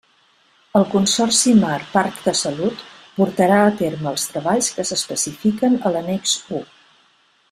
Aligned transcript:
El 0.77 0.85
Consorci 0.93 1.51
Mar 1.57 1.75
Parc 1.91 2.23
de 2.29 2.33
Salut 2.39 2.81
portarà 3.19 3.59
a 3.67 3.75
terme 3.85 4.09
els 4.13 4.25
treballs 4.33 4.71
que 4.79 4.87
s'especifiquen 4.93 5.77
a 5.91 5.97
l'annex 5.97 6.35
u. 6.61 6.65